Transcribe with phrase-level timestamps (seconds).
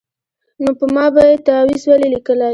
[0.63, 2.49] نو په ما به یې تعویذ ولي لیکلای